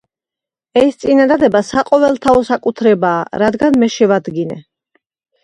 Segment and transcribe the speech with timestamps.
[0.79, 4.61] ეს წინადადება საყოველთაო საკუთრებაა, რადგან მე შევადგინე.